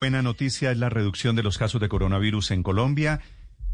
Buena 0.00 0.22
noticia 0.22 0.70
es 0.70 0.78
la 0.78 0.90
reducción 0.90 1.34
de 1.34 1.42
los 1.42 1.58
casos 1.58 1.80
de 1.80 1.88
coronavirus 1.88 2.52
en 2.52 2.62
Colombia. 2.62 3.20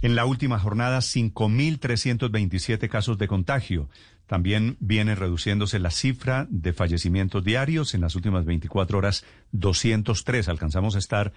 En 0.01 0.17
la 0.17 0.25
última 0.25 0.59
jornada, 0.59 1.01
5.327 1.01 2.89
casos 2.89 3.19
de 3.19 3.29
contagio. 3.29 3.91
También 4.27 4.79
viene 4.81 5.17
reduciéndose 5.17 5.79
la 5.79 5.91
cifra 5.91 6.47
de 6.49 6.73
fallecimientos 6.73 7.45
diarios. 7.45 7.93
En 7.93 8.01
las 8.01 8.15
últimas 8.15 8.47
24 8.47 8.97
horas, 8.97 9.23
203. 9.53 10.49
Alcanzamos 10.49 10.97
a 10.97 10.99
estar 10.99 11.35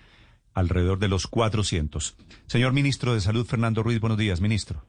alrededor 0.54 1.00
de 1.00 1.10
los 1.10 1.28
400. 1.28 2.16
Señor 2.46 2.72
ministro 2.72 3.14
de 3.14 3.20
Salud, 3.20 3.46
Fernando 3.46 3.84
Ruiz, 3.84 4.00
buenos 4.00 4.18
días, 4.18 4.40
ministro. 4.40 4.86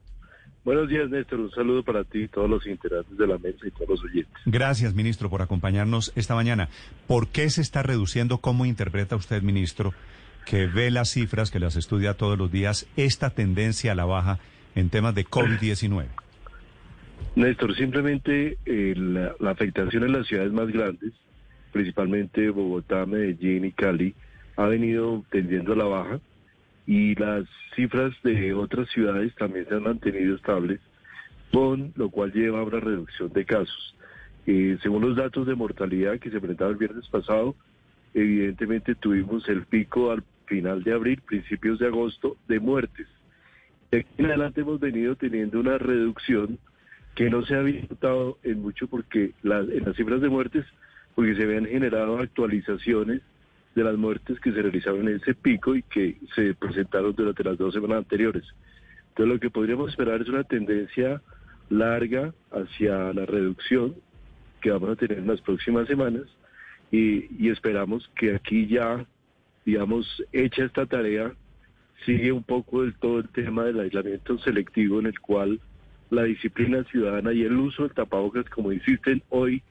Buenos 0.65 0.89
días, 0.89 1.09
Néstor. 1.09 1.39
Un 1.39 1.51
saludo 1.51 1.83
para 1.83 2.03
ti 2.03 2.23
y 2.23 2.27
todos 2.27 2.49
los 2.49 2.65
integrantes 2.67 3.17
de 3.17 3.27
la 3.27 3.37
mesa 3.37 3.65
y 3.65 3.71
todos 3.71 3.89
los 3.89 4.03
oyentes. 4.03 4.33
Gracias, 4.45 4.93
ministro, 4.93 5.29
por 5.29 5.41
acompañarnos 5.41 6.11
esta 6.15 6.35
mañana. 6.35 6.69
¿Por 7.07 7.27
qué 7.27 7.49
se 7.49 7.61
está 7.61 7.81
reduciendo? 7.81 8.39
¿Cómo 8.39 8.65
interpreta 8.65 9.15
usted, 9.15 9.41
ministro, 9.41 9.93
que 10.45 10.67
ve 10.67 10.91
las 10.91 11.11
cifras, 11.11 11.49
que 11.49 11.59
las 11.59 11.75
estudia 11.75 12.15
todos 12.15 12.37
los 12.37 12.51
días, 12.51 12.87
esta 12.97 13.29
tendencia 13.29 13.93
a 13.93 13.95
la 13.95 14.05
baja 14.05 14.39
en 14.75 14.89
temas 14.89 15.15
de 15.15 15.25
COVID-19? 15.25 16.07
Néstor, 17.35 17.75
simplemente 17.75 18.57
eh, 18.65 18.93
la, 18.97 19.35
la 19.39 19.51
afectación 19.51 20.03
en 20.03 20.11
las 20.11 20.27
ciudades 20.27 20.51
más 20.51 20.67
grandes, 20.67 21.13
principalmente 21.71 22.49
Bogotá, 22.49 23.05
Medellín 23.05 23.65
y 23.65 23.71
Cali, 23.71 24.13
ha 24.57 24.65
venido 24.65 25.23
tendiendo 25.29 25.73
a 25.73 25.77
la 25.77 25.85
baja 25.85 26.19
y 26.89 27.13
las 27.13 27.45
cifras 27.75 28.15
de 28.23 28.51
otras 28.55 28.89
ciudades 28.89 29.35
también 29.35 29.67
se 29.67 29.75
han 29.75 29.83
mantenido 29.83 30.35
estables, 30.35 30.79
con 31.51 31.93
lo 31.95 32.09
cual 32.09 32.33
lleva 32.33 32.61
a 32.61 32.63
una 32.63 32.79
reducción 32.79 33.31
de 33.31 33.45
casos. 33.45 33.95
Eh, 34.47 34.75
según 34.81 35.03
los 35.03 35.15
datos 35.15 35.45
de 35.45 35.53
mortalidad 35.53 36.17
que 36.17 36.31
se 36.31 36.39
presentaron 36.39 36.73
el 36.73 36.79
viernes 36.79 37.07
pasado, 37.09 37.53
evidentemente 38.15 38.95
tuvimos 38.95 39.47
el 39.49 39.67
pico 39.67 40.09
al 40.09 40.23
final 40.47 40.83
de 40.83 40.93
abril, 40.93 41.21
principios 41.21 41.77
de 41.77 41.85
agosto, 41.85 42.37
de 42.47 42.59
muertes. 42.59 43.05
De 43.91 43.99
aquí 43.99 44.09
en 44.17 44.25
adelante 44.25 44.61
hemos 44.61 44.79
venido 44.79 45.15
teniendo 45.15 45.59
una 45.59 45.77
reducción 45.77 46.57
que 47.13 47.29
no 47.29 47.45
se 47.45 47.53
había 47.53 47.81
notado 47.87 48.39
en 48.41 48.63
mucho 48.63 48.87
porque 48.87 49.33
en 49.43 49.85
las 49.85 49.95
cifras 49.95 50.21
de 50.21 50.29
muertes, 50.29 50.65
porque 51.13 51.35
se 51.35 51.43
habían 51.43 51.67
generado 51.67 52.17
actualizaciones 52.17 53.21
de 53.79 53.85
las 53.85 53.97
muertes 53.97 54.39
que 54.39 54.51
se 54.51 54.61
realizaron 54.61 55.07
en 55.07 55.15
ese 55.15 55.33
pico 55.33 55.75
y 55.75 55.83
que 55.83 56.17
se 56.35 56.53
presentaron 56.53 57.13
durante 57.15 57.43
las 57.43 57.57
dos 57.57 57.73
semanas 57.73 57.99
anteriores. 57.99 58.43
Entonces 59.09 59.33
lo 59.33 59.39
que 59.39 59.49
podríamos 59.49 59.89
esperar 59.89 60.21
es 60.21 60.29
una 60.29 60.43
tendencia 60.43 61.21
larga 61.69 62.33
hacia 62.51 63.13
la 63.13 63.25
reducción 63.25 63.95
que 64.61 64.71
vamos 64.71 64.89
a 64.89 64.95
tener 64.95 65.19
en 65.19 65.27
las 65.27 65.41
próximas 65.41 65.87
semanas 65.87 66.23
y, 66.91 67.49
esperamos 67.49 68.09
que 68.15 68.35
aquí 68.35 68.67
ya, 68.67 69.05
digamos, 69.65 70.23
hecha 70.33 70.65
esta 70.65 70.85
tarea, 70.85 71.33
sigue 72.05 72.31
un 72.31 72.43
poco 72.43 72.81
del 72.81 72.95
todo 72.95 73.19
el 73.19 73.29
tema 73.29 73.65
del 73.65 73.79
aislamiento 73.79 74.37
selectivo 74.39 74.99
en 74.99 75.07
el 75.07 75.19
cual 75.19 75.59
la 76.09 76.23
disciplina 76.23 76.83
ciudadana 76.85 77.33
y 77.33 77.43
el 77.43 77.55
uso 77.55 77.83
del 77.83 77.93
tapabocas, 77.93 78.49
como 78.49 78.71
insisten 78.71 79.21
hoy 79.29 79.61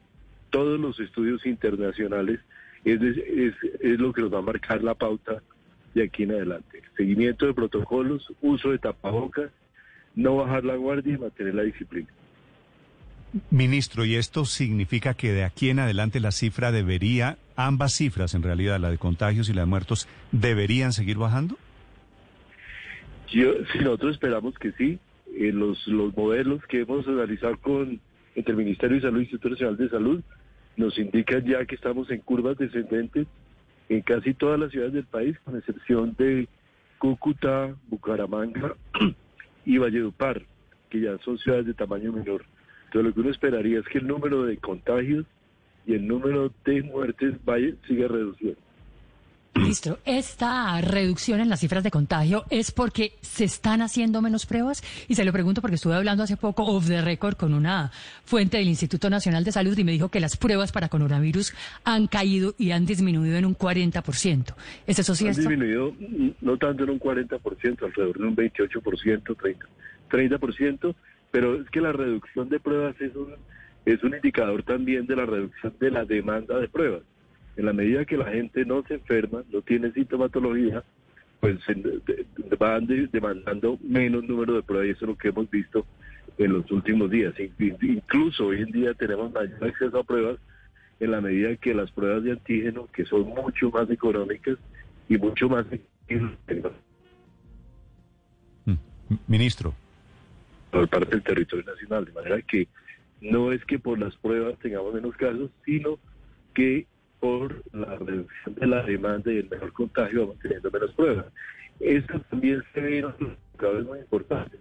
todos 0.50 0.78
los 0.78 1.00
estudios 1.00 1.44
internacionales, 1.44 2.40
es, 2.84 3.00
es, 3.80 3.98
lo 3.98 4.12
que 4.12 4.22
nos 4.22 4.32
va 4.32 4.38
a 4.38 4.42
marcar 4.42 4.82
la 4.82 4.94
pauta 4.94 5.42
de 5.94 6.04
aquí 6.04 6.24
en 6.24 6.32
adelante. 6.32 6.82
Seguimiento 6.96 7.46
de 7.46 7.54
protocolos, 7.54 8.32
uso 8.40 8.70
de 8.70 8.78
tapabocas, 8.78 9.50
no 10.14 10.36
bajar 10.36 10.64
la 10.64 10.76
guardia 10.76 11.14
y 11.14 11.18
mantener 11.18 11.54
la 11.54 11.62
disciplina. 11.62 12.08
Ministro, 13.50 14.04
¿y 14.04 14.14
esto 14.14 14.44
significa 14.44 15.14
que 15.14 15.32
de 15.32 15.44
aquí 15.44 15.68
en 15.68 15.80
adelante 15.80 16.18
la 16.18 16.32
cifra 16.32 16.72
debería, 16.72 17.36
ambas 17.56 17.94
cifras 17.94 18.34
en 18.34 18.42
realidad, 18.42 18.80
la 18.80 18.90
de 18.90 18.98
contagios 18.98 19.50
y 19.50 19.52
la 19.52 19.62
de 19.62 19.66
muertos, 19.66 20.08
deberían 20.32 20.92
seguir 20.92 21.18
bajando? 21.18 21.56
Yo, 23.30 23.52
si 23.72 23.80
nosotros 23.80 24.12
esperamos 24.12 24.58
que 24.58 24.72
sí, 24.72 24.98
eh, 25.34 25.52
los, 25.52 25.86
los 25.86 26.16
modelos 26.16 26.64
que 26.66 26.80
hemos 26.80 27.06
analizado 27.06 27.58
con 27.58 28.00
entre 28.34 28.52
el 28.52 28.58
Ministerio 28.58 28.96
de 28.96 29.02
Salud 29.02 29.18
y 29.18 29.22
Instituto 29.22 29.50
Nacional 29.50 29.76
de 29.76 29.88
Salud 29.90 30.22
nos 30.78 30.96
indican 30.96 31.44
ya 31.44 31.64
que 31.66 31.74
estamos 31.74 32.10
en 32.10 32.20
curvas 32.20 32.56
descendentes 32.56 33.26
en 33.88 34.00
casi 34.02 34.32
todas 34.32 34.60
las 34.60 34.70
ciudades 34.70 34.92
del 34.92 35.04
país, 35.04 35.38
con 35.40 35.56
excepción 35.56 36.14
de 36.18 36.48
Cúcuta, 36.98 37.74
Bucaramanga 37.88 38.74
y 39.64 39.78
Valledupar, 39.78 40.42
que 40.88 41.00
ya 41.00 41.18
son 41.18 41.38
ciudades 41.38 41.66
de 41.66 41.74
tamaño 41.74 42.12
menor. 42.12 42.44
Entonces 42.86 43.08
lo 43.08 43.14
que 43.14 43.20
uno 43.20 43.30
esperaría 43.30 43.80
es 43.80 43.86
que 43.88 43.98
el 43.98 44.06
número 44.06 44.44
de 44.44 44.56
contagios 44.58 45.26
y 45.86 45.94
el 45.94 46.06
número 46.06 46.52
de 46.64 46.82
muertes 46.82 47.34
vaya, 47.44 47.74
siga 47.86 48.08
reduciendo. 48.08 48.60
Listo. 49.64 49.98
Esta 50.04 50.80
reducción 50.80 51.40
en 51.40 51.48
las 51.48 51.60
cifras 51.60 51.82
de 51.82 51.90
contagio 51.90 52.44
es 52.50 52.70
porque 52.70 53.12
se 53.20 53.44
están 53.44 53.82
haciendo 53.82 54.22
menos 54.22 54.46
pruebas. 54.46 54.82
Y 55.08 55.14
se 55.14 55.24
lo 55.24 55.32
pregunto 55.32 55.60
porque 55.60 55.76
estuve 55.76 55.94
hablando 55.94 56.22
hace 56.22 56.36
poco 56.36 56.64
off 56.64 56.86
the 56.86 57.02
record 57.02 57.36
con 57.36 57.54
una 57.54 57.90
fuente 58.24 58.58
del 58.58 58.68
Instituto 58.68 59.10
Nacional 59.10 59.44
de 59.44 59.52
Salud 59.52 59.76
y 59.76 59.84
me 59.84 59.92
dijo 59.92 60.10
que 60.10 60.20
las 60.20 60.36
pruebas 60.36 60.72
para 60.72 60.88
coronavirus 60.88 61.54
han 61.84 62.06
caído 62.06 62.54
y 62.58 62.70
han 62.70 62.86
disminuido 62.86 63.36
en 63.36 63.46
un 63.46 63.56
40%. 63.56 64.54
¿Es 64.86 64.98
eso 64.98 65.14
cierto? 65.14 65.40
Han 65.40 65.48
disminuido 65.48 65.94
no 66.40 66.56
tanto 66.56 66.84
en 66.84 66.90
un 66.90 67.00
40%, 67.00 67.82
alrededor 67.82 68.18
de 68.18 68.24
un 68.24 68.36
28%, 68.36 69.22
30%, 69.22 69.56
30%, 70.10 70.94
pero 71.30 71.60
es 71.60 71.68
que 71.70 71.80
la 71.80 71.92
reducción 71.92 72.48
de 72.48 72.60
pruebas 72.60 73.00
es 73.00 73.14
un, 73.14 73.34
es 73.84 74.02
un 74.02 74.14
indicador 74.14 74.62
también 74.62 75.06
de 75.06 75.16
la 75.16 75.26
reducción 75.26 75.74
de 75.78 75.90
la 75.90 76.04
demanda 76.04 76.58
de 76.58 76.68
pruebas 76.68 77.02
en 77.58 77.66
la 77.66 77.72
medida 77.72 78.04
que 78.04 78.16
la 78.16 78.30
gente 78.30 78.64
no 78.64 78.84
se 78.84 78.94
enferma, 78.94 79.42
no 79.52 79.60
tiene 79.62 79.90
sintomatología, 79.90 80.84
pues 81.40 81.58
van 82.56 82.86
demandando 83.10 83.78
menos 83.82 84.22
número 84.22 84.54
de 84.54 84.62
pruebas 84.62 84.86
y 84.86 84.90
eso 84.92 85.04
es 85.04 85.08
lo 85.08 85.18
que 85.18 85.28
hemos 85.28 85.50
visto 85.50 85.84
en 86.38 86.52
los 86.52 86.70
últimos 86.70 87.10
días. 87.10 87.34
Incluso 87.58 88.46
hoy 88.46 88.62
en 88.62 88.70
día 88.70 88.94
tenemos 88.94 89.32
mayor 89.32 89.64
acceso 89.64 89.98
a 89.98 90.04
pruebas 90.04 90.38
en 91.00 91.10
la 91.10 91.20
medida 91.20 91.56
que 91.56 91.74
las 91.74 91.90
pruebas 91.90 92.22
de 92.22 92.32
antígeno, 92.32 92.86
que 92.92 93.04
son 93.04 93.26
mucho 93.26 93.72
más 93.72 93.90
económicas 93.90 94.56
y 95.08 95.18
mucho 95.18 95.48
más... 95.48 95.66
Mm, 96.08 96.28
ministro. 99.26 99.74
Por 100.70 100.88
parte 100.88 101.10
del 101.10 101.24
territorio 101.24 101.64
nacional, 101.64 102.04
de 102.04 102.12
manera 102.12 102.40
que 102.40 102.68
no 103.20 103.50
es 103.50 103.64
que 103.64 103.80
por 103.80 103.98
las 103.98 104.14
pruebas 104.16 104.56
tengamos 104.60 104.94
menos 104.94 105.16
casos, 105.16 105.50
sino 105.64 105.98
que 106.54 106.86
por 107.20 107.62
la 107.72 107.96
reducción 107.96 108.54
de 108.54 108.66
la 108.66 108.82
demanda 108.82 109.32
y 109.32 109.38
el 109.38 109.48
mejor 109.48 109.72
contagio 109.72 110.20
vamos 110.20 110.38
teniendo 110.40 110.70
menos 110.70 110.92
pruebas. 110.92 111.26
Esto 111.80 112.20
también 112.30 112.62
se 112.72 112.80
ve 112.80 112.98
en 112.98 113.04
otros 113.06 113.30
indicadores 113.30 113.86
muy 113.86 113.98
importantes. 114.00 114.60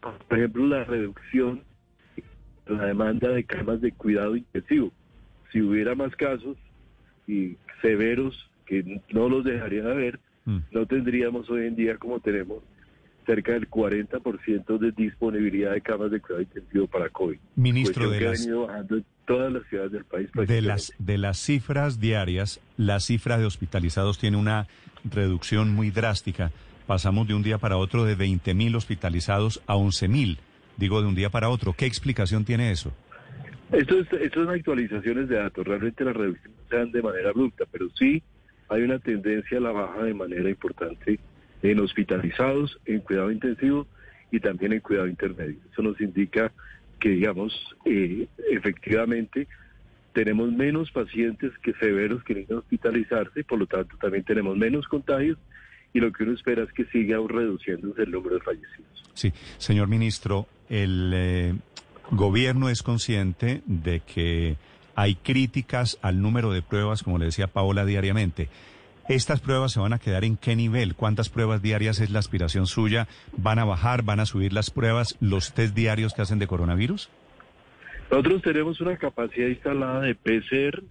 Por 0.00 0.38
ejemplo, 0.38 0.66
la 0.66 0.84
reducción 0.84 1.62
de 2.66 2.74
la 2.74 2.86
demanda 2.86 3.28
de 3.28 3.44
camas 3.44 3.80
de 3.80 3.92
cuidado 3.92 4.36
intensivo. 4.36 4.92
Si 5.52 5.60
hubiera 5.60 5.94
más 5.94 6.14
casos 6.16 6.56
y 7.26 7.56
severos 7.80 8.50
que 8.66 9.00
no 9.10 9.28
los 9.28 9.44
dejarían 9.44 9.86
haber, 9.86 10.20
mm. 10.44 10.58
no 10.72 10.86
tendríamos 10.86 11.48
hoy 11.50 11.66
en 11.66 11.76
día 11.76 11.96
como 11.96 12.20
tenemos 12.20 12.62
cerca 13.26 13.52
del 13.52 13.68
40% 13.70 14.78
de 14.78 14.92
disponibilidad 14.92 15.72
de 15.72 15.80
camas 15.80 16.10
de 16.10 16.20
cuidado 16.20 16.42
intensivo 16.42 16.86
para 16.86 17.08
COVID. 17.08 17.38
Ministro 17.56 18.10
de 18.10 18.20
las... 18.20 18.46
bajando 18.46 18.96
en 18.96 19.04
todas 19.26 19.52
las 19.52 19.64
ciudades 19.68 19.92
del 19.92 20.04
país. 20.04 20.30
De 20.32 20.60
las, 20.60 20.92
de 20.98 21.18
las 21.18 21.38
cifras 21.38 22.00
diarias, 22.00 22.60
la 22.76 23.00
cifra 23.00 23.38
de 23.38 23.46
hospitalizados 23.46 24.18
tiene 24.18 24.36
una 24.36 24.66
reducción 25.04 25.74
muy 25.74 25.90
drástica. 25.90 26.50
Pasamos 26.86 27.26
de 27.26 27.34
un 27.34 27.42
día 27.42 27.58
para 27.58 27.76
otro 27.76 28.04
de 28.04 28.16
20.000 28.16 28.76
hospitalizados 28.76 29.62
a 29.66 29.74
11.000. 29.74 30.38
Digo, 30.76 31.00
de 31.00 31.08
un 31.08 31.14
día 31.14 31.30
para 31.30 31.48
otro. 31.48 31.72
¿Qué 31.72 31.86
explicación 31.86 32.44
tiene 32.44 32.70
eso? 32.70 32.92
Esto, 33.72 33.98
es, 34.00 34.12
esto 34.12 34.44
son 34.44 34.54
actualizaciones 34.54 35.28
de 35.28 35.36
datos. 35.36 35.66
Realmente 35.66 36.04
las 36.04 36.16
reducciones 36.16 36.58
se 36.68 36.76
dan 36.76 36.92
de 36.92 37.02
manera 37.02 37.30
abrupta, 37.30 37.64
pero 37.70 37.88
sí 37.90 38.22
hay 38.68 38.82
una 38.82 38.98
tendencia 38.98 39.58
a 39.58 39.60
la 39.60 39.72
baja 39.72 40.02
de 40.02 40.14
manera 40.14 40.48
importante 40.48 41.18
en 41.62 41.80
hospitalizados, 41.80 42.78
en 42.84 43.00
cuidado 43.00 43.30
intensivo 43.30 43.86
y 44.30 44.40
también 44.40 44.72
en 44.72 44.80
cuidado 44.80 45.06
intermedio. 45.06 45.58
Eso 45.72 45.82
nos 45.82 46.00
indica 46.00 46.52
que, 47.04 47.10
digamos, 47.10 47.52
eh, 47.84 48.26
efectivamente 48.50 49.46
tenemos 50.14 50.50
menos 50.50 50.90
pacientes 50.90 51.52
que 51.62 51.74
severos 51.74 52.24
que 52.24 52.32
necesitan 52.32 52.58
hospitalizarse, 52.60 53.40
y 53.40 53.42
por 53.42 53.58
lo 53.58 53.66
tanto 53.66 53.94
también 53.98 54.24
tenemos 54.24 54.56
menos 54.56 54.88
contagios 54.88 55.36
y 55.92 56.00
lo 56.00 56.10
que 56.12 56.22
uno 56.22 56.32
espera 56.32 56.62
es 56.62 56.72
que 56.72 56.86
siga 56.86 57.18
reduciéndose 57.28 58.04
el 58.04 58.10
número 58.10 58.36
de 58.36 58.40
fallecidos. 58.40 59.04
Sí, 59.12 59.34
señor 59.58 59.88
ministro, 59.88 60.46
el 60.70 61.12
eh, 61.14 61.54
gobierno 62.10 62.70
es 62.70 62.82
consciente 62.82 63.60
de 63.66 64.00
que 64.00 64.56
hay 64.94 65.16
críticas 65.16 65.98
al 66.00 66.22
número 66.22 66.52
de 66.52 66.62
pruebas, 66.62 67.02
como 67.02 67.18
le 67.18 67.26
decía 67.26 67.48
Paola, 67.48 67.84
diariamente. 67.84 68.48
¿Estas 69.08 69.40
pruebas 69.40 69.72
se 69.72 69.80
van 69.80 69.92
a 69.92 69.98
quedar 69.98 70.24
en 70.24 70.36
qué 70.36 70.56
nivel? 70.56 70.94
¿Cuántas 70.94 71.28
pruebas 71.28 71.60
diarias 71.60 72.00
es 72.00 72.10
la 72.10 72.20
aspiración 72.20 72.66
suya? 72.66 73.06
¿Van 73.36 73.58
a 73.58 73.64
bajar? 73.64 74.02
¿Van 74.02 74.20
a 74.20 74.26
subir 74.26 74.52
las 74.52 74.70
pruebas, 74.70 75.16
los 75.20 75.52
test 75.52 75.74
diarios 75.74 76.14
que 76.14 76.22
hacen 76.22 76.38
de 76.38 76.46
coronavirus? 76.46 77.10
Nosotros 78.10 78.42
tenemos 78.42 78.80
una 78.80 78.96
capacidad 78.96 79.48
instalada 79.48 80.00
de 80.00 80.14
PCR, 80.14 80.82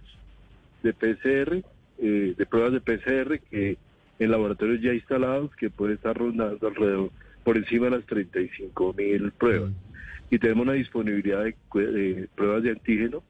de 0.82 0.92
PCR, 0.92 1.64
eh, 1.98 2.34
de 2.36 2.46
pruebas 2.46 2.72
de 2.72 2.80
PCR 2.80 3.40
que 3.50 3.78
en 4.18 4.30
laboratorios 4.30 4.80
ya 4.80 4.92
instalados 4.92 5.54
que 5.56 5.70
puede 5.70 5.94
estar 5.94 6.16
rondando 6.16 6.68
alrededor 6.68 7.10
por 7.42 7.56
encima 7.56 7.86
de 7.86 7.92
las 7.92 8.06
35 8.06 8.94
mil 8.96 9.32
pruebas. 9.32 9.70
Mm. 9.70 10.34
Y 10.34 10.38
tenemos 10.38 10.62
una 10.62 10.72
disponibilidad 10.74 11.44
de, 11.44 12.28
pruebas 12.34 12.62
de 12.62 12.70
antígeno 12.70 13.22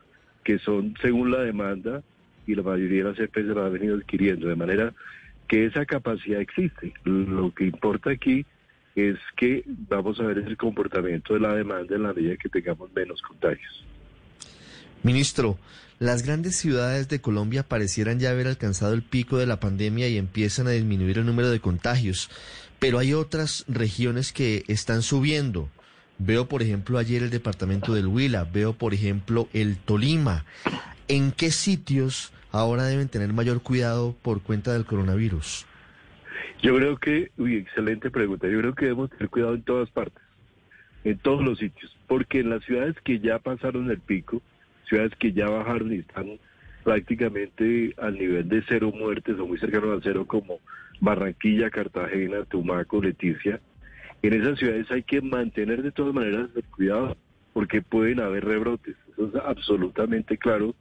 que 0.43 0.59
son 0.59 0.95
según 1.01 1.31
la 1.31 1.41
demanda 1.41 2.03
y 2.47 2.55
la 2.55 2.63
mayoría 2.63 3.05
de 3.05 3.11
las 3.11 3.21
EPS 3.21 3.47
las 3.47 3.57
ha 3.59 3.69
venido 3.69 3.97
adquiriendo, 3.97 4.49
de 4.49 4.57
manera 4.57 4.95
que 5.49 5.67
esa 5.67 5.85
capacidad 5.85 6.41
existe. 6.41 6.93
Lo 7.05 7.53
que 7.55 7.65
importa 7.65 8.11
aquí 8.11 8.47
es 8.95 9.19
que 9.37 9.65
vamos 9.67 10.21
a 10.21 10.25
ver 10.25 10.39
el 10.39 10.57
comportamiento 10.57 11.35
de 11.35 11.41
la 11.41 11.55
demanda 11.55 11.97
en 11.97 12.03
la 12.03 12.13
medida 12.13 12.37
que 12.37 12.49
tengamos 12.49 12.93
menos 12.95 13.21
contagios. 13.23 13.85
Ministro, 15.03 15.59
las 15.99 16.23
grandes 16.25 16.57
ciudades 16.57 17.09
de 17.09 17.21
Colombia 17.21 17.63
parecieran 17.63 18.19
ya 18.19 18.31
haber 18.31 18.47
alcanzado 18.47 18.95
el 18.95 19.03
pico 19.03 19.39
de 19.39 19.47
la 19.47 19.61
pandemia 19.61 20.09
y 20.09 20.17
empiezan 20.17 20.67
a 20.67 20.71
disminuir 20.71 21.19
el 21.19 21.27
número 21.27 21.51
de 21.51 21.61
contagios, 21.61 22.31
pero 22.79 22.99
hay 22.99 23.15
otras 23.15 23.65
regiones 23.69 24.33
que 24.33 24.65
están 24.69 25.03
subiendo. 25.03 25.69
Veo, 26.19 26.49
por 26.49 26.63
ejemplo, 26.63 26.99
ayer 26.99 27.23
el 27.23 27.31
departamento 27.31 27.95
del 27.95 28.07
Huila, 28.07 28.45
veo, 28.45 28.73
por 28.73 28.95
ejemplo, 28.95 29.49
el 29.53 29.77
Tolima. 29.77 30.45
¿En 31.09 31.33
qué 31.33 31.51
sitios 31.51 32.33
ahora 32.51 32.85
deben 32.85 33.09
tener 33.09 33.33
mayor 33.33 33.63
cuidado 33.63 34.15
por 34.23 34.43
cuenta 34.43 34.73
del 34.73 34.85
coronavirus? 34.85 35.67
Yo 36.63 36.77
creo 36.77 36.97
que, 36.97 37.31
uy, 37.37 37.57
excelente 37.57 38.11
pregunta. 38.11 38.49
Yo 38.49 38.59
creo 38.61 38.75
que 38.75 38.87
debemos 38.87 39.11
tener 39.11 39.29
cuidado 39.29 39.55
en 39.55 39.63
todas 39.63 39.91
partes, 39.91 40.23
en 41.05 41.19
todos 41.19 41.45
los 41.45 41.59
sitios, 41.59 41.95
porque 42.07 42.41
en 42.41 42.51
las 42.51 42.65
ciudades 42.65 42.97
que 43.05 43.19
ya 43.19 43.39
pasaron 43.39 43.91
el 43.91 43.99
pico, 43.99 44.41
ciudades 44.89 45.13
que 45.19 45.33
ya 45.33 45.49
bajaron 45.49 45.93
y 45.93 45.97
están 45.97 46.39
prácticamente 46.85 47.95
al 47.99 48.15
nivel 48.15 48.49
de 48.49 48.63
cero 48.69 48.93
muertes 48.95 49.39
o 49.39 49.47
muy 49.47 49.59
cercanos 49.59 49.99
a 49.99 50.03
cero 50.03 50.27
como 50.27 50.59
Barranquilla, 51.01 51.71
Cartagena, 51.71 52.45
Tumaco, 52.45 53.03
Leticia, 53.03 53.61
en 54.23 54.33
esas 54.33 54.59
ciudades 54.59 54.91
hay 54.91 55.03
que 55.03 55.21
mantener 55.21 55.83
de 55.83 55.93
todas 55.93 56.15
maneras 56.15 56.49
el 56.55 56.65
cuidado 56.65 57.15
porque 57.53 57.83
pueden 57.83 58.21
haber 58.21 58.45
rebrotes. 58.45 58.97
Eso 59.13 59.29
es 59.29 59.35
absolutamente 59.45 60.39
claro. 60.39 60.75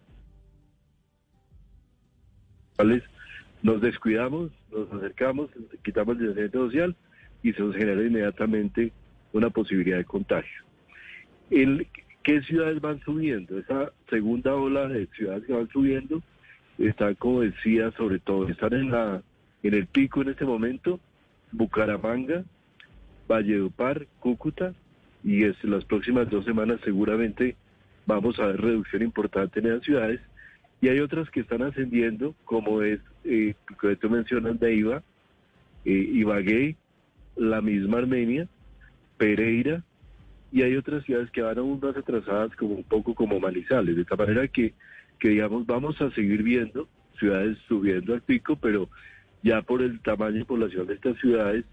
Nos 3.62 3.82
descuidamos, 3.82 4.52
nos 4.72 4.92
acercamos, 4.92 5.50
quitamos 5.84 6.18
el 6.18 6.28
distanciamiento 6.28 6.66
social 6.66 6.96
y 7.42 7.54
se 7.54 7.62
nos 7.62 7.76
genera 7.76 8.02
inmediatamente 8.04 8.92
una 9.32 9.50
posibilidad 9.50 9.98
de 9.98 10.06
contagio. 10.06 10.64
El, 11.50 11.88
¿Qué 12.24 12.42
ciudades 12.42 12.80
van 12.80 13.02
subiendo? 13.02 13.58
Esa 13.60 13.92
segunda 14.10 14.56
ola 14.56 14.88
de 14.88 15.08
ciudades 15.08 15.44
que 15.46 15.54
van 15.54 15.68
subiendo 15.70 16.22
están, 16.78 17.16
como 17.16 17.42
decía, 17.42 17.92
sobre 17.92 18.20
todo, 18.20 18.48
están 18.48 18.74
en, 18.74 18.92
la, 18.92 19.22
en 19.62 19.74
el 19.74 19.88
pico 19.88 20.22
en 20.22 20.30
este 20.30 20.46
momento, 20.46 21.00
Bucaramanga, 21.52 22.44
Valledupar, 23.28 24.08
Cúcuta, 24.20 24.74
y 25.24 25.44
en 25.44 25.56
las 25.64 25.86
próximas 25.86 26.30
dos 26.30 26.46
semanas 26.46 26.80
seguramente 26.84 27.56
vamos 28.06 28.40
a 28.40 28.48
ver 28.48 28.62
reducción 28.62 29.04
importante 29.04 29.60
en 29.60 29.68
esas 29.68 29.84
ciudades. 29.84 30.22
Y 30.84 30.90
hay 30.90 31.00
otras 31.00 31.30
que 31.30 31.40
están 31.40 31.62
ascendiendo, 31.62 32.36
como 32.44 32.82
es, 32.82 33.00
eh, 33.24 33.54
que 33.80 33.96
tú 33.96 34.10
mencionas, 34.10 34.60
Neiva, 34.60 35.02
eh, 35.86 36.10
Ibagué, 36.12 36.76
la 37.38 37.62
misma 37.62 38.00
Armenia, 38.00 38.50
Pereira, 39.16 39.82
y 40.52 40.62
hay 40.62 40.76
otras 40.76 41.06
ciudades 41.06 41.32
que 41.32 41.42
van 41.42 41.58
aún 41.58 41.80
más 41.82 41.96
atrasadas, 41.96 42.54
como 42.58 42.74
un 42.76 42.84
poco 42.84 43.16
como 43.16 43.40
Manizales, 43.40 43.96
de 43.96 44.02
esta 44.02 44.18
manera 44.18 44.46
que, 44.50 44.74
que 45.20 45.30
digamos, 45.30 45.66
vamos 45.66 46.02
a 46.02 46.12
seguir 46.12 46.44
viendo 46.44 46.90
ciudades 47.18 47.58
subiendo 47.70 48.14
al 48.14 48.22
pico, 48.22 48.58
pero 48.58 48.90
ya 49.42 49.62
por 49.62 49.84
el 49.84 50.02
tamaño 50.02 50.42
y 50.42 50.44
población 50.44 50.88
de 50.88 50.96
estas 50.96 51.18
ciudades, 51.18 51.64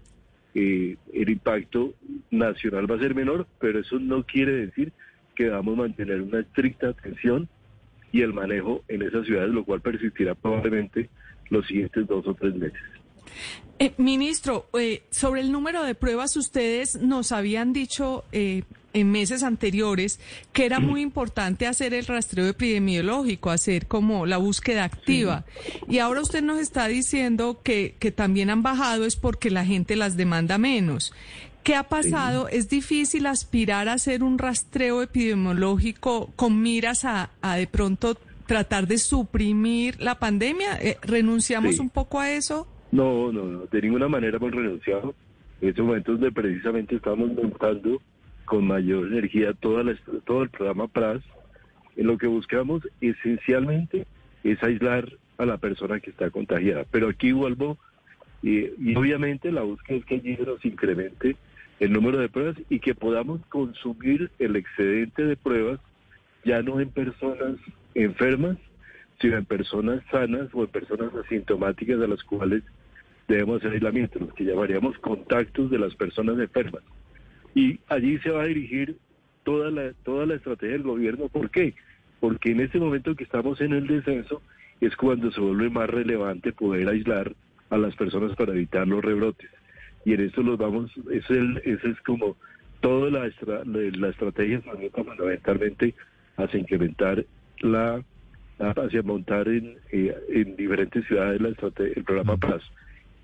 eh, 0.55 0.95
el 1.11 1.29
impacto 1.29 1.95
nacional 2.29 2.89
va 2.89 2.95
a 2.95 2.99
ser 2.99 3.13
menor, 3.13 3.45
pero 3.59 3.79
eso 3.79 3.99
no 3.99 4.23
quiere 4.25 4.53
decir 4.53 4.93
que 5.35 5.49
vamos 5.49 5.73
a 5.73 5.81
mantener 5.81 6.21
una 6.21 6.39
estricta 6.39 6.87
atención 6.87 7.49
y 8.11 8.21
el 8.21 8.33
manejo 8.33 8.83
en 8.87 9.01
esas 9.03 9.25
ciudades, 9.25 9.51
lo 9.51 9.63
cual 9.63 9.81
persistirá 9.81 10.35
probablemente 10.35 11.09
los 11.49 11.65
siguientes 11.67 12.07
dos 12.07 12.27
o 12.27 12.33
tres 12.33 12.55
meses. 12.55 12.81
Eh, 13.79 13.93
ministro, 13.97 14.67
eh, 14.77 15.03
sobre 15.09 15.41
el 15.41 15.51
número 15.51 15.83
de 15.83 15.95
pruebas, 15.95 16.35
ustedes 16.37 17.01
nos 17.01 17.31
habían 17.31 17.73
dicho 17.73 18.25
eh, 18.31 18.63
en 18.93 19.11
meses 19.11 19.41
anteriores 19.41 20.19
que 20.53 20.65
era 20.65 20.79
muy 20.79 21.01
importante 21.01 21.65
hacer 21.65 21.93
el 21.93 22.05
rastreo 22.05 22.47
epidemiológico, 22.47 23.49
hacer 23.49 23.87
como 23.87 24.25
la 24.25 24.37
búsqueda 24.37 24.83
activa. 24.83 25.45
Y 25.87 25.99
ahora 25.99 26.21
usted 26.21 26.43
nos 26.43 26.59
está 26.59 26.87
diciendo 26.87 27.61
que, 27.63 27.95
que 27.97 28.11
también 28.11 28.49
han 28.49 28.61
bajado 28.61 29.05
es 29.05 29.15
porque 29.15 29.49
la 29.49 29.65
gente 29.65 29.95
las 29.95 30.15
demanda 30.15 30.57
menos. 30.57 31.13
¿Qué 31.63 31.75
ha 31.75 31.83
pasado? 31.83 32.47
¿Es 32.47 32.69
difícil 32.69 33.27
aspirar 33.27 33.87
a 33.87 33.93
hacer 33.93 34.23
un 34.23 34.37
rastreo 34.37 35.01
epidemiológico 35.01 36.31
con 36.35 36.61
miras 36.61 37.05
a, 37.05 37.29
a 37.41 37.55
de 37.55 37.67
pronto 37.67 38.15
tratar 38.47 38.87
de 38.87 38.97
suprimir 38.97 40.01
la 40.01 40.15
pandemia? 40.15 40.79
¿Renunciamos 41.03 41.79
un 41.79 41.89
poco 41.89 42.19
a 42.19 42.31
eso? 42.31 42.67
No, 42.91 43.31
no, 43.31 43.45
no, 43.45 43.65
de 43.67 43.81
ninguna 43.81 44.07
manera 44.07 44.37
hemos 44.37 44.51
renunciado. 44.51 45.15
En 45.61 45.69
estos 45.69 45.85
momentos 45.85 46.19
donde 46.19 46.31
precisamente 46.31 46.95
estamos 46.95 47.31
montando 47.31 48.01
con 48.45 48.65
mayor 48.67 49.07
energía 49.07 49.53
toda 49.53 49.83
todo 50.25 50.43
el 50.43 50.49
programa 50.49 50.87
PRAS, 50.87 51.21
en 51.95 52.07
lo 52.07 52.17
que 52.17 52.27
buscamos 52.27 52.81
esencialmente 52.99 54.05
es 54.43 54.61
aislar 54.63 55.09
a 55.37 55.45
la 55.45 55.57
persona 55.57 55.99
que 55.99 56.09
está 56.09 56.29
contagiada. 56.29 56.85
Pero 56.91 57.09
aquí 57.09 57.31
vuelvo, 57.31 57.77
y, 58.41 58.65
obviamente 58.95 59.51
la 59.51 59.61
búsqueda 59.61 59.99
es 59.99 60.05
que 60.05 60.15
allí 60.15 60.37
nos 60.45 60.65
incremente 60.65 61.37
el 61.81 61.91
número 61.91 62.19
de 62.19 62.29
pruebas 62.29 62.55
y 62.69 62.79
que 62.79 62.93
podamos 62.93 63.41
consumir 63.47 64.29
el 64.37 64.55
excedente 64.55 65.25
de 65.25 65.35
pruebas 65.35 65.79
ya 66.45 66.61
no 66.61 66.79
en 66.79 66.89
personas 66.89 67.57
enfermas, 67.95 68.57
sino 69.19 69.37
en 69.37 69.45
personas 69.45 70.03
sanas 70.11 70.47
o 70.53 70.61
en 70.61 70.67
personas 70.67 71.09
asintomáticas 71.15 71.99
de 71.99 72.07
las 72.07 72.23
cuales 72.23 72.61
debemos 73.27 73.57
hacer 73.57 73.73
aislamiento, 73.73 74.19
los 74.19 74.33
que 74.35 74.45
llamaríamos 74.45 74.95
contactos 74.99 75.71
de 75.71 75.79
las 75.79 75.95
personas 75.95 76.37
enfermas. 76.37 76.83
Y 77.55 77.79
allí 77.87 78.19
se 78.19 78.29
va 78.29 78.43
a 78.43 78.45
dirigir 78.45 78.97
toda 79.43 79.71
la, 79.71 79.93
toda 80.03 80.27
la 80.27 80.35
estrategia 80.35 80.73
del 80.73 80.83
gobierno. 80.83 81.29
¿Por 81.29 81.49
qué? 81.49 81.73
Porque 82.19 82.51
en 82.51 82.59
este 82.59 82.79
momento 82.79 83.15
que 83.15 83.23
estamos 83.23 83.59
en 83.59 83.73
el 83.73 83.87
descenso 83.87 84.43
es 84.81 84.95
cuando 84.95 85.31
se 85.31 85.41
vuelve 85.41 85.71
más 85.71 85.89
relevante 85.89 86.51
poder 86.51 86.87
aislar 86.87 87.33
a 87.71 87.77
las 87.77 87.95
personas 87.95 88.35
para 88.35 88.53
evitar 88.53 88.87
los 88.87 89.03
rebrotes. 89.03 89.49
Y 90.05 90.13
en 90.13 90.21
esto 90.21 90.41
los 90.41 90.57
vamos, 90.57 90.91
es 91.11 91.29
el, 91.29 91.57
ese 91.63 91.89
es 91.89 92.01
como 92.01 92.35
toda 92.79 93.09
la, 93.09 93.29
la 93.65 94.07
estrategia 94.09 94.61
fundamentalmente 94.61 95.93
hacia 96.37 96.59
incrementar 96.59 97.25
la 97.59 98.03
hacia 98.59 99.01
montar 99.01 99.47
en, 99.47 99.75
eh, 99.91 100.15
en 100.29 100.55
diferentes 100.55 101.05
ciudades 101.07 101.41
la 101.41 101.49
el 101.49 102.03
programa 102.03 102.37
Paz. 102.37 102.61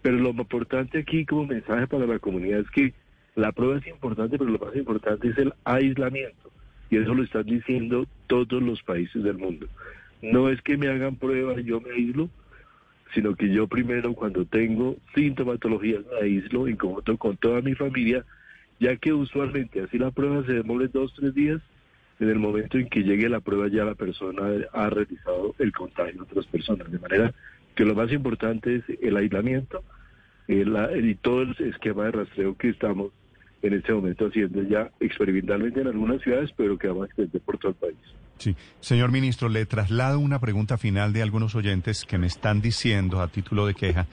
Pero 0.02 0.18
lo 0.18 0.30
importante 0.30 1.00
aquí 1.00 1.26
como 1.26 1.46
mensaje 1.46 1.88
para 1.88 2.08
la 2.08 2.20
comunidad 2.20 2.62
es 2.62 2.70
que 2.72 2.94
la 3.36 3.52
prueba 3.52 3.78
es 3.78 3.88
importante, 3.88 4.38
pero 4.38 4.50
lo 4.50 4.58
más 4.60 4.76
importante 4.76 5.28
es 5.30 5.38
el 5.38 5.54
aislamiento. 5.64 6.52
Y 6.90 6.98
eso 6.98 7.14
lo 7.14 7.24
están 7.24 7.44
diciendo 7.44 8.08
todos 8.28 8.64
los 8.64 8.82
países 8.82 9.24
del 9.24 9.38
mundo. 9.38 9.68
No 10.22 10.50
es 10.50 10.62
que 10.62 10.78
me 10.78 10.88
hagan 10.88 11.18
pruebas 11.18 11.60
y 11.60 11.66
yo 11.66 11.80
me 11.80 11.92
aíslo, 11.92 12.30
sino 13.14 13.36
que 13.36 13.50
yo 13.50 13.68
primero 13.68 14.14
cuando 14.14 14.46
tengo 14.46 14.98
sintomatología 15.16 16.00
me 16.12 16.26
aíslo 16.26 16.68
en 16.68 16.76
conjunto 16.76 17.18
con 17.18 17.38
toda 17.38 17.62
mi 17.62 17.76
familia, 17.76 18.26
ya 18.80 18.96
que 18.98 19.14
usualmente 19.14 19.82
así 19.82 19.98
la 19.98 20.12
prueba 20.12 20.46
se 20.46 20.54
demora 20.54 20.88
dos, 20.88 21.14
tres 21.16 21.34
días, 21.34 21.62
en 22.20 22.30
el 22.30 22.40
momento 22.40 22.78
en 22.78 22.90
que 22.90 23.04
llegue 23.04 23.30
la 23.30 23.40
prueba 23.40 23.68
ya 23.68 23.86
la 23.86 23.96
persona 23.96 24.44
ha 24.74 24.90
realizado 24.90 25.56
el 25.60 25.72
contagio 25.72 26.22
a 26.22 26.24
otras 26.24 26.46
personas. 26.48 26.92
De 26.92 27.00
manera 27.00 27.34
que 27.76 27.86
lo 27.86 27.96
más 27.96 28.12
importante 28.12 28.78
es 28.78 28.84
el 29.02 29.18
aislamiento 29.18 29.84
y 30.48 31.16
todo 31.16 31.42
el 31.44 31.56
esquema 31.60 32.06
de 32.06 32.12
rastreo 32.12 32.58
que 32.58 32.70
estamos 32.70 33.12
en 33.62 33.74
este 33.74 33.94
momento 33.94 34.28
haciendo 34.28 34.64
ya 34.64 34.92
experimentalmente 35.00 35.82
en 35.82 35.88
algunas 35.88 36.22
ciudades, 36.22 36.52
pero 36.56 36.78
que 36.78 36.88
vamos 36.88 37.04
a 37.04 37.06
extender 37.08 37.42
por 37.42 37.58
todo 37.58 37.72
el 37.72 37.78
país. 37.78 37.98
Sí, 38.38 38.56
señor 38.82 39.12
ministro, 39.12 39.50
le 39.50 39.66
traslado 39.66 40.20
una 40.20 40.40
pregunta 40.40 40.78
final 40.78 41.12
de 41.12 41.22
algunos 41.22 41.56
oyentes 41.56 42.06
que 42.06 42.18
me 42.18 42.28
están 42.28 42.62
diciendo 42.62 43.22
a 43.22 43.30
título 43.30 43.66
de 43.66 43.74
queja 43.74 44.08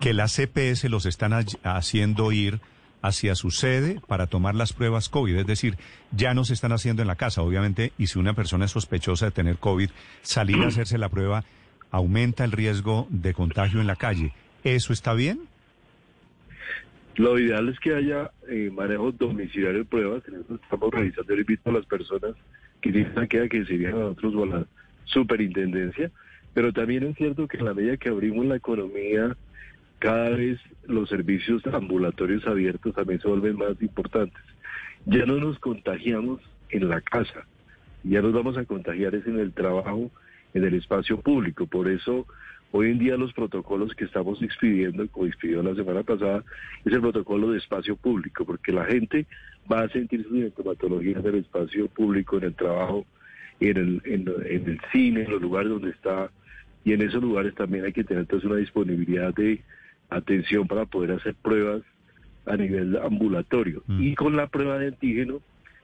que 0.00 0.12
las 0.12 0.36
CPS 0.36 0.88
los 0.90 1.06
están 1.06 1.32
haciendo 1.62 2.30
ir 2.32 2.60
hacia 3.02 3.34
su 3.34 3.50
sede 3.50 4.00
para 4.06 4.26
tomar 4.26 4.54
las 4.54 4.74
pruebas 4.74 5.08
COVID, 5.08 5.36
es 5.36 5.46
decir, 5.46 5.76
ya 6.10 6.34
no 6.34 6.44
se 6.44 6.52
están 6.52 6.72
haciendo 6.72 7.00
en 7.00 7.08
la 7.08 7.16
casa, 7.16 7.40
obviamente, 7.42 7.92
y 7.96 8.08
si 8.08 8.18
una 8.18 8.34
persona 8.34 8.66
es 8.66 8.72
sospechosa 8.72 9.26
de 9.26 9.32
tener 9.32 9.56
COVID, 9.56 9.90
salir 10.22 10.58
a 10.62 10.66
hacerse 10.68 10.98
la 10.98 11.08
prueba 11.08 11.44
aumenta 11.90 12.44
el 12.44 12.52
riesgo 12.52 13.06
de 13.10 13.32
contagio 13.32 13.80
en 13.80 13.86
la 13.86 13.96
calle. 13.96 14.32
¿Eso 14.62 14.92
está 14.92 15.14
bien? 15.14 15.40
Lo 17.16 17.38
ideal 17.38 17.68
es 17.68 17.78
que 17.80 17.94
haya 17.94 18.30
eh, 18.48 18.70
manejo 18.72 19.10
domiciliario 19.12 19.80
de 19.80 19.84
pruebas. 19.84 20.22
En 20.28 20.40
eso 20.40 20.54
estamos 20.62 20.90
realizando. 20.92 21.32
el 21.32 21.40
invito 21.40 21.70
a 21.70 21.72
las 21.72 21.86
personas 21.86 22.34
que 22.80 22.92
tienen 22.92 23.28
que 23.28 23.48
que 23.48 23.64
se 23.64 23.86
a 23.86 23.90
nosotros 23.90 24.34
o 24.34 24.42
a 24.44 24.46
la 24.46 24.66
superintendencia. 25.04 26.10
Pero 26.54 26.72
también 26.72 27.04
es 27.04 27.16
cierto 27.16 27.46
que 27.46 27.58
en 27.58 27.64
la 27.64 27.74
medida 27.74 27.96
que 27.96 28.08
abrimos 28.08 28.46
la 28.46 28.56
economía 28.56 29.36
cada 30.00 30.30
vez 30.30 30.58
los 30.86 31.08
servicios 31.08 31.64
ambulatorios 31.66 32.46
abiertos 32.46 32.94
también 32.94 33.20
se 33.20 33.28
vuelven 33.28 33.56
más 33.56 33.80
importantes. 33.80 34.42
Ya 35.06 35.26
no 35.26 35.36
nos 35.36 35.58
contagiamos 35.58 36.40
en 36.70 36.88
la 36.88 37.00
casa, 37.00 37.46
ya 38.02 38.22
nos 38.22 38.32
vamos 38.32 38.56
a 38.56 38.64
contagiar 38.64 39.14
es 39.14 39.26
en 39.26 39.38
el 39.38 39.52
trabajo, 39.52 40.10
en 40.54 40.64
el 40.64 40.74
espacio 40.74 41.20
público. 41.20 41.66
Por 41.66 41.88
eso 41.88 42.26
hoy 42.72 42.90
en 42.90 42.98
día 42.98 43.16
los 43.16 43.32
protocolos 43.32 43.94
que 43.94 44.04
estamos 44.04 44.40
expidiendo, 44.42 45.06
como 45.08 45.26
expidió 45.26 45.62
la 45.62 45.74
semana 45.74 46.02
pasada, 46.02 46.44
es 46.84 46.92
el 46.92 47.00
protocolo 47.00 47.50
de 47.50 47.58
espacio 47.58 47.96
público, 47.96 48.44
porque 48.44 48.72
la 48.72 48.84
gente 48.84 49.26
va 49.70 49.82
a 49.82 49.88
sentir 49.88 50.22
sus 50.22 50.32
sintomatologías 50.32 51.24
en 51.24 51.26
el 51.26 51.34
espacio 51.36 51.88
público, 51.88 52.38
en 52.38 52.44
el 52.44 52.54
trabajo, 52.54 53.06
en 53.60 53.76
el, 53.76 54.02
en, 54.04 54.68
el 54.68 54.80
cine, 54.92 55.22
en 55.22 55.30
los 55.30 55.42
lugares 55.42 55.70
donde 55.70 55.90
está, 55.90 56.30
y 56.84 56.92
en 56.92 57.02
esos 57.02 57.22
lugares 57.22 57.54
también 57.54 57.84
hay 57.84 57.92
que 57.92 58.04
tener 58.04 58.22
entonces 58.22 58.48
una 58.48 58.58
disponibilidad 58.58 59.34
de 59.34 59.62
atención 60.08 60.66
para 60.66 60.86
poder 60.86 61.12
hacer 61.12 61.34
pruebas 61.34 61.82
a 62.46 62.56
nivel 62.56 62.96
ambulatorio. 62.96 63.82
Mm. 63.86 64.02
Y 64.02 64.14
con 64.14 64.36
la 64.36 64.46
prueba 64.46 64.78
de 64.78 64.88
antígeno, 64.88 65.40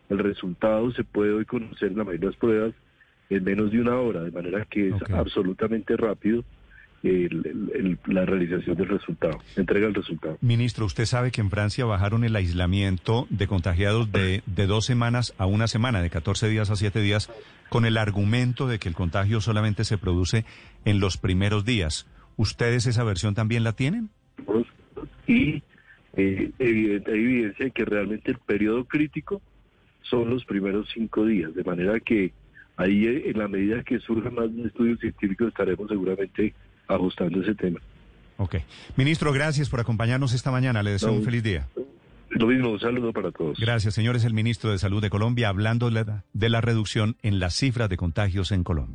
el 0.08 0.18
resultado 0.18 0.90
se 0.92 1.04
puede 1.04 1.32
hoy 1.32 1.44
conocer 1.44 1.90
en 1.90 1.98
la 1.98 2.04
mayoría 2.04 2.20
de 2.20 2.26
las 2.26 2.36
pruebas 2.36 2.74
en 3.28 3.44
menos 3.44 3.72
de 3.72 3.80
una 3.80 3.96
hora, 3.96 4.22
de 4.22 4.30
manera 4.30 4.64
que 4.64 4.88
es 4.88 4.94
absolutamente 5.12 5.96
rápido 5.96 6.44
la 7.02 8.24
realización 8.24 8.76
del 8.76 8.88
resultado, 8.88 9.38
entrega 9.56 9.86
el 9.86 9.94
resultado. 9.94 10.38
Ministro, 10.40 10.86
usted 10.86 11.04
sabe 11.04 11.30
que 11.30 11.40
en 11.40 11.50
Francia 11.50 11.84
bajaron 11.84 12.24
el 12.24 12.34
aislamiento 12.34 13.26
de 13.30 13.46
contagiados 13.46 14.10
de, 14.10 14.42
de 14.46 14.66
dos 14.66 14.86
semanas 14.86 15.34
a 15.38 15.46
una 15.46 15.68
semana, 15.68 16.02
de 16.02 16.10
14 16.10 16.48
días 16.48 16.70
a 16.70 16.76
7 16.76 17.00
días, 17.00 17.30
con 17.68 17.84
el 17.84 17.96
argumento 17.96 18.66
de 18.66 18.78
que 18.78 18.88
el 18.88 18.94
contagio 18.94 19.40
solamente 19.40 19.84
se 19.84 19.98
produce 19.98 20.44
en 20.84 21.00
los 21.00 21.16
primeros 21.16 21.64
días. 21.64 22.06
¿Ustedes 22.36 22.86
esa 22.86 23.04
versión 23.04 23.34
también 23.34 23.64
la 23.64 23.72
tienen? 23.72 24.10
Y 25.26 25.62
eh, 26.16 26.50
evidente, 26.58 27.12
hay 27.12 27.18
evidencia 27.18 27.64
de 27.66 27.70
que 27.70 27.84
realmente 27.84 28.30
el 28.30 28.38
periodo 28.38 28.84
crítico 28.84 29.42
son 30.02 30.30
los 30.30 30.44
primeros 30.44 30.88
cinco 30.92 31.24
días, 31.24 31.54
de 31.54 31.64
manera 31.64 31.98
que 32.00 32.32
ahí 32.76 33.06
eh, 33.06 33.30
en 33.30 33.38
la 33.38 33.48
medida 33.48 33.82
que 33.82 33.98
surjan 33.98 34.34
más 34.34 34.50
estudios 34.64 35.00
científicos 35.00 35.48
estaremos 35.48 35.88
seguramente 35.88 36.54
ajustando 36.88 37.42
ese 37.42 37.54
tema. 37.54 37.80
Ok. 38.38 38.56
Ministro, 38.96 39.32
gracias 39.32 39.68
por 39.68 39.80
acompañarnos 39.80 40.32
esta 40.34 40.50
mañana. 40.50 40.82
Le 40.82 40.92
deseo 40.92 41.12
un 41.12 41.22
feliz 41.22 41.42
día. 41.42 41.68
Lo 42.30 42.46
mismo, 42.48 42.70
un 42.70 42.80
saludo 42.80 43.12
para 43.12 43.30
todos. 43.30 43.58
Gracias, 43.58 43.94
señores. 43.94 44.24
El 44.24 44.34
ministro 44.34 44.70
de 44.70 44.78
Salud 44.78 45.00
de 45.00 45.10
Colombia 45.10 45.48
hablando 45.48 45.90
de 45.90 46.48
la 46.48 46.60
reducción 46.60 47.16
en 47.22 47.38
las 47.38 47.54
cifras 47.54 47.88
de 47.88 47.96
contagios 47.96 48.52
en 48.52 48.64
Colombia. 48.64 48.94